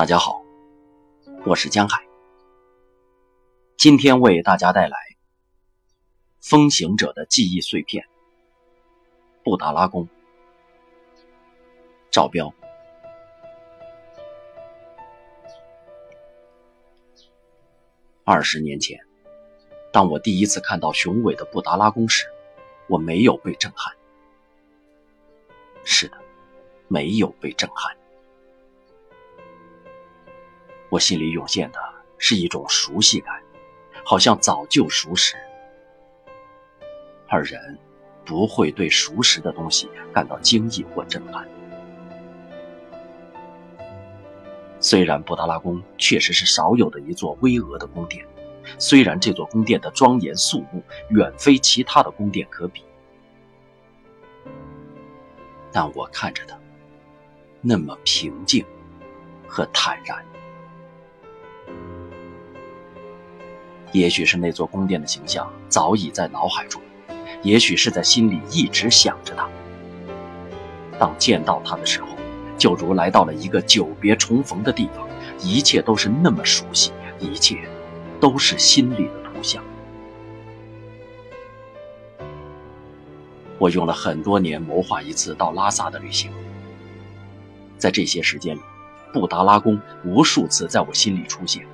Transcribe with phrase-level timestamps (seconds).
[0.00, 0.42] 大家好，
[1.44, 2.02] 我是江海。
[3.76, 4.96] 今天为大家带来
[6.40, 8.02] 《风行者的记忆碎片》——
[9.44, 10.08] 布达拉宫。
[12.10, 12.50] 赵标。
[18.24, 18.98] 二十年前，
[19.92, 22.24] 当我第一次看到雄伟的布达拉宫时，
[22.88, 23.94] 我没有被震撼。
[25.84, 26.16] 是的，
[26.88, 27.94] 没有被震撼。
[30.90, 31.78] 我心里涌现的
[32.18, 33.40] 是一种熟悉感，
[34.04, 35.36] 好像早就熟识。
[37.28, 37.78] 而人
[38.24, 41.48] 不会对熟识的东西感到惊异或震撼。
[44.80, 48.26] 虽然布达拉宫确实是少有的一座巍峨的宫殿，
[48.78, 52.82] 虽然这座宫殿的庄严肃穆远非其他的宫殿可比，
[55.70, 56.58] 但我看着它，
[57.60, 58.64] 那么平静
[59.46, 60.24] 和坦然。
[63.92, 66.80] 也许是那座宫殿的形象早已在脑海中，
[67.42, 69.48] 也许是在心里一直想着它。
[70.98, 72.08] 当见到它的时候，
[72.56, 75.08] 就如来到了一个久别重逢的地方，
[75.40, 77.58] 一切都是那么熟悉，一切
[78.20, 79.62] 都是心里的图像。
[83.58, 86.30] 我用了很多年谋划一次到拉萨的旅行，
[87.76, 88.60] 在这些时间里，
[89.12, 91.66] 布达拉宫无数次在我心里出现。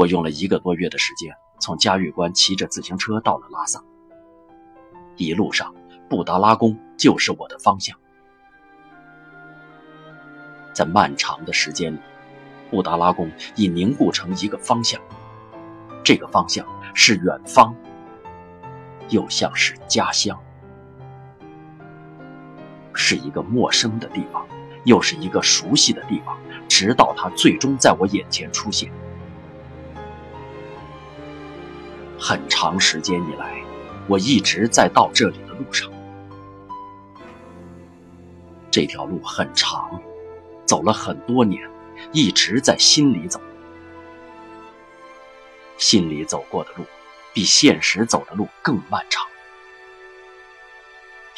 [0.00, 3.84] 我用了一个多月的时间，从嘉峪关骑着自行车到了拉萨。
[5.16, 5.74] 一路上，
[6.08, 7.94] 布达拉宫就是我的方向。
[10.72, 11.98] 在漫长的时间里，
[12.70, 14.98] 布达拉宫已凝固成一个方向，
[16.02, 17.76] 这个方向是远方，
[19.10, 20.42] 又像是家乡，
[22.94, 24.46] 是一个陌生的地方，
[24.84, 26.38] 又是一个熟悉的地方，
[26.70, 28.90] 直到它最终在我眼前出现。
[32.20, 33.64] 很长时间以来，
[34.06, 35.90] 我一直在到这里的路上。
[38.70, 40.00] 这条路很长，
[40.66, 41.66] 走了很多年，
[42.12, 43.40] 一直在心里走。
[45.78, 46.84] 心里走过的路，
[47.32, 49.26] 比现实走的路更漫长，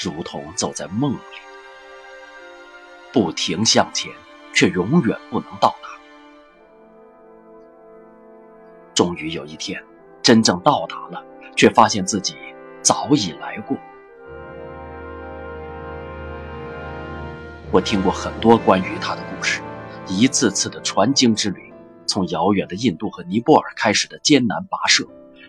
[0.00, 1.18] 如同走在梦里，
[3.12, 4.12] 不停向前，
[4.52, 5.88] 却永远不能到达。
[8.92, 9.80] 终于有一天。
[10.22, 11.24] 真正到达了，
[11.56, 12.36] 却发现自己
[12.80, 13.76] 早已来过。
[17.72, 19.60] 我听过很多关于他的故事，
[20.06, 21.72] 一次次的传经之旅，
[22.06, 25.04] 从遥远的印度和尼泊尔开始的艰难跋涉，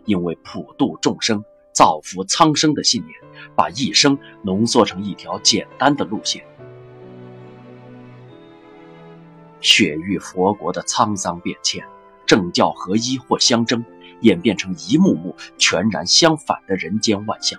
[0.05, 3.13] 因为普度众生、造福苍生的信念，
[3.55, 6.43] 把一生浓缩成一条简单的路线。
[9.59, 11.85] 雪域佛国的沧桑变迁，
[12.25, 13.85] 政教合一或相争。
[14.23, 17.57] 演变成一幕幕全然相反的人间万象。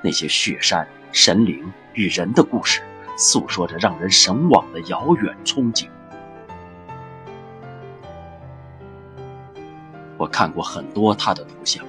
[0.00, 2.82] 那些雪山、神灵与人的故事，
[3.16, 5.88] 诉说着让人神往的遥远憧憬。
[10.16, 11.84] 我看过很多他的图像，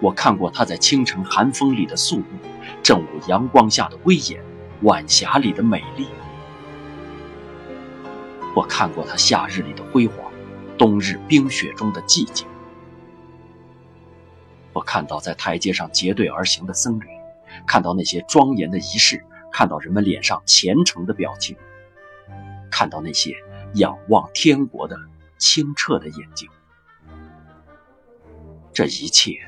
[0.00, 2.24] 我看过他在清晨寒风里的肃穆，
[2.82, 4.42] 正午阳光下的威严，
[4.82, 6.08] 晚霞里的美丽。
[8.54, 10.23] 我看过他夏日里的辉煌。
[10.76, 12.46] 冬日冰雪中的寂静，
[14.72, 17.06] 我看到在台阶上结队而行的僧侣，
[17.66, 21.56] 看到那些庄严的仪式，看到人们脸上虔诚的表情，
[22.70, 23.36] 看到那些
[23.74, 24.96] 仰望天国的
[25.38, 26.48] 清澈的眼睛。
[28.72, 29.38] 这一切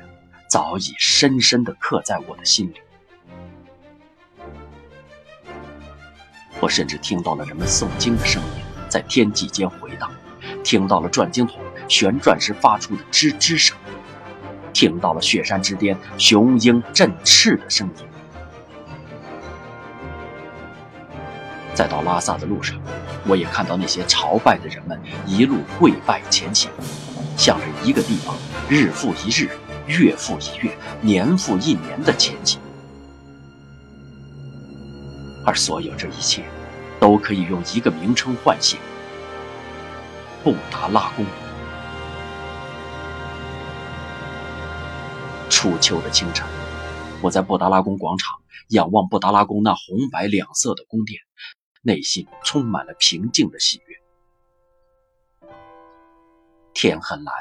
[0.49, 2.75] 早已深深地刻在我的心里。
[6.61, 10.09] 我甚至听到了人们诵经的声音在天际间回荡。
[10.67, 13.77] 听到了转经筒旋转时发出的吱吱声，
[14.73, 18.05] 听到了雪山之巅雄鹰振翅的声音。
[21.73, 22.77] 在到拉萨的路上，
[23.25, 26.69] 我也看到那些朝拜的人们一路跪拜前行，
[27.37, 28.35] 向着一个地方
[28.69, 29.49] 日复一日、
[29.87, 32.59] 月复一月、年复一年的前行。
[35.45, 36.43] 而所有这一切，
[36.99, 38.77] 都可以用一个名称唤醒。
[40.47, 41.25] 布达拉宫。
[45.49, 46.47] 初秋的清晨，
[47.21, 48.39] 我在布达拉宫广场
[48.69, 51.19] 仰望布达拉宫那红白两色的宫殿，
[51.81, 55.49] 内心充满了平静的喜悦。
[56.73, 57.33] 天很蓝，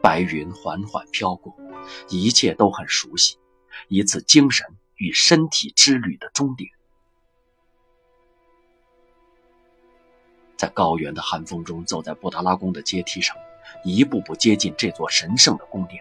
[0.00, 1.52] 白云缓缓飘过，
[2.08, 3.36] 一切都很熟悉，
[3.88, 4.64] 一次精神
[4.94, 6.70] 与身体之旅的终点。
[10.62, 13.36] 在高原的寒风中，走在布达拉宫的阶梯上，
[13.82, 16.00] 一步步接近这座神圣的宫殿，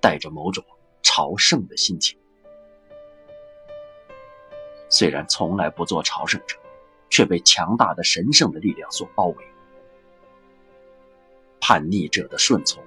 [0.00, 0.64] 带着某种
[1.02, 2.16] 朝圣的心情。
[4.88, 6.56] 虽然从来不做朝圣者，
[7.08, 9.44] 却被强大的神圣的力量所包围。
[11.60, 12.80] 叛逆者的顺从，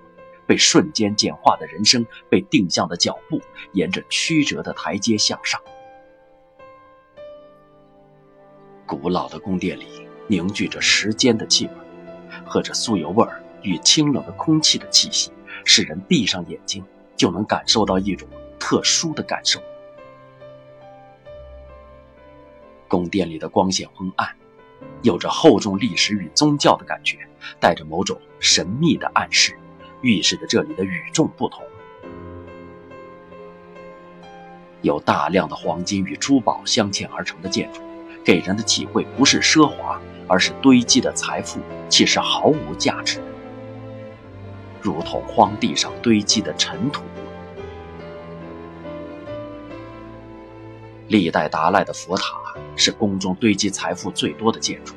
[0.47, 3.41] 被瞬间简化的人生，被定向的脚步，
[3.73, 5.61] 沿着曲折的台阶向上。
[8.87, 11.71] 古老的宫殿里凝聚着时间的气味，
[12.45, 15.31] 和着酥油味儿与清冷的空气的气息，
[15.65, 16.83] 使人闭上眼睛
[17.15, 18.27] 就能感受到一种
[18.59, 19.61] 特殊的感受。
[22.87, 24.35] 宫殿里的光线昏暗，
[25.01, 27.17] 有着厚重历史与宗教的感觉，
[27.59, 29.57] 带着某种神秘的暗示，
[30.01, 31.63] 预示着这里的与众不同。
[34.81, 37.81] 有大量的黄金与珠宝镶嵌而成的建筑。
[38.23, 41.59] 给人的体会不是奢华，而是堆积的财富
[41.89, 43.21] 其实毫无价值，
[44.81, 47.03] 如同荒地上堆积的尘土。
[51.09, 52.23] 历代达赖的佛塔
[52.75, 54.95] 是宫中堆积财富最多的建筑，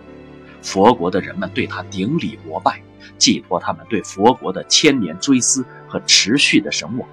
[0.63, 2.81] 佛国的人们对它顶礼膜拜，
[3.19, 7.09] 寄托他们对佛国的千年追思和持续的神往。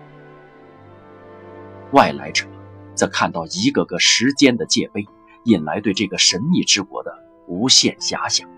[1.92, 2.46] 外来者
[2.96, 5.06] 则看到一个个时间的界碑。
[5.44, 7.12] 引来对这个神秘之国的
[7.48, 8.50] 无限遐想。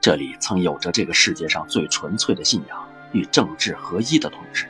[0.00, 4.66] 这里曾有着这个世界上最纯粹的信仰与政治合一的统治，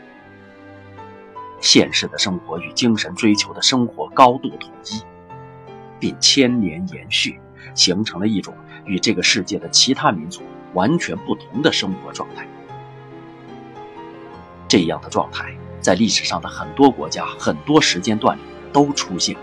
[1.61, 5.03] 现实的生活与精神追求的生活高度统一，
[5.99, 7.41] 并千年延续，
[7.75, 8.55] 形成了一种
[8.85, 10.43] 与这个世界的其他民族
[10.73, 12.47] 完全不同的生活状态。
[14.69, 18.43] 这样的状态在历史上的很多国家、很多时间段里。
[18.75, 19.43] 都出现过，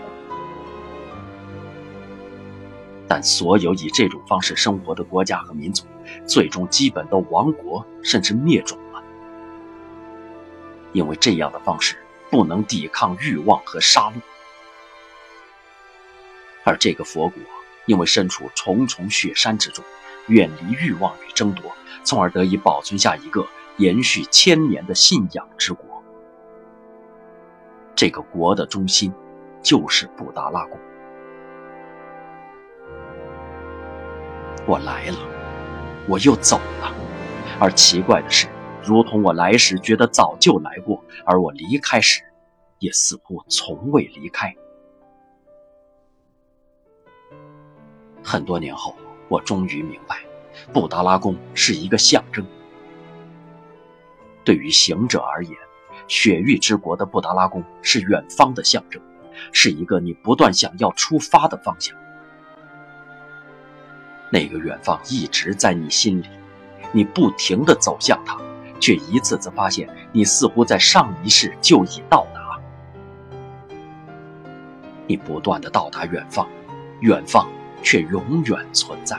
[3.08, 5.86] 但所有以这种方式生活的国家和民族，
[6.26, 9.02] 最终基本都亡国甚至灭种了，
[10.92, 11.96] 因为这样的方式
[12.30, 14.20] 不能抵抗欲望和杀戮。
[16.64, 17.42] 而这个佛国，
[17.86, 19.82] 因为身处重重雪山之中，
[20.26, 21.72] 远离欲望与争夺，
[22.04, 23.46] 从而得以保存下一个
[23.78, 26.02] 延续千年的信仰之国。
[27.96, 29.10] 这个国的中心。
[29.62, 30.78] 就是布达拉宫。
[34.66, 35.18] 我来了，
[36.08, 36.94] 我又走了，
[37.58, 38.46] 而奇怪的是，
[38.82, 42.22] 如同我来时觉得早就来过，而我离开时，
[42.78, 44.54] 也似乎从未离开。
[48.22, 48.94] 很多年后，
[49.28, 50.18] 我终于明白，
[50.72, 52.46] 布达拉宫是一个象征。
[54.44, 55.56] 对于行者而言，
[56.06, 59.02] 雪域之国的布达拉宫是远方的象征。
[59.52, 61.96] 是一个你不断想要出发的方向，
[64.30, 66.26] 那个远方一直在你心里，
[66.92, 68.36] 你不停地走向它，
[68.80, 72.40] 却一次次发现你似乎在上一世就已到达。
[75.06, 76.48] 你不断地到达远方，
[77.00, 77.46] 远方
[77.82, 79.18] 却永远存在。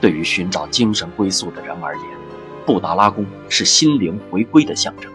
[0.00, 2.06] 对于寻找精神归宿的人而言，
[2.64, 5.12] 布达拉宫是心灵回归的象征。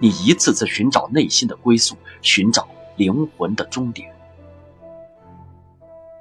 [0.00, 4.14] 你一次次寻找内心的归宿，寻找灵魂的终点，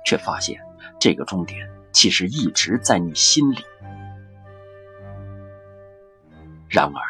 [0.06, 0.60] 却发现
[1.00, 3.60] 这个终点其实一直在你心里。
[6.70, 7.02] 然而，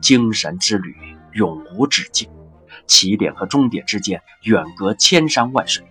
[0.00, 0.96] 精神之旅
[1.32, 2.28] 永无止境，
[2.86, 5.84] 起点和终点之间远隔千山万水。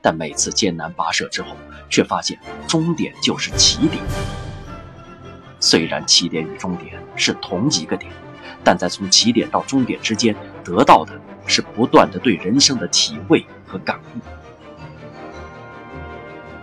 [0.00, 1.56] 但每次艰难跋涉之后，
[1.90, 2.38] 却发现
[2.68, 4.02] 终点就是起点。
[5.58, 8.12] 虽然起点与终点是同一个点。
[8.62, 11.12] 但在从起点到终点之间得到的
[11.46, 14.20] 是不断的对人生的体味和感悟。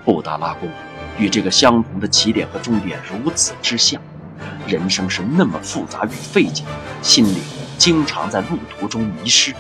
[0.04, 0.70] 布达拉宫
[1.18, 4.00] 与这个相同的起点和终点如此之像，
[4.68, 6.64] 人生是那么复杂与费解，
[7.02, 7.42] 心灵
[7.78, 9.52] 经常在路途中迷失。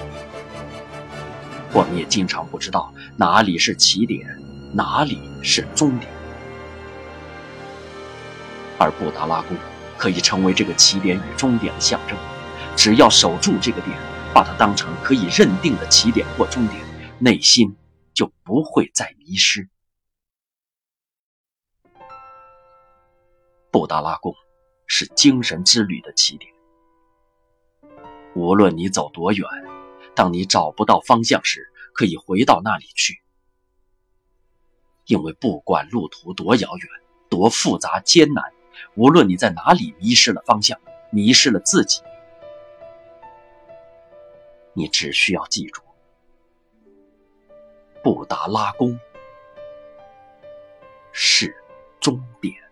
[1.73, 4.27] 我们也经常不知道哪里是起点，
[4.71, 6.11] 哪里是终点，
[8.77, 9.57] 而布达拉宫。
[9.97, 12.17] 可以成为这个起点与终点的象征，
[12.75, 13.97] 只要守住这个点，
[14.33, 16.83] 把它当成可以认定的起点或终点，
[17.19, 17.75] 内心
[18.13, 19.69] 就不会再迷失。
[23.71, 24.33] 布达拉宫
[24.87, 26.51] 是精神之旅的起点，
[28.35, 29.47] 无论你走多远，
[30.15, 33.21] 当你找不到方向时，可以回到那里去，
[35.05, 36.89] 因为不管路途多遥远、
[37.29, 38.54] 多复杂、艰难。
[38.95, 40.79] 无论你在哪里迷失了方向
[41.11, 42.01] 迷失了自己
[44.73, 45.81] 你只需要记住
[48.03, 48.99] 布达拉宫
[51.11, 51.55] 是
[51.99, 52.64] 终点。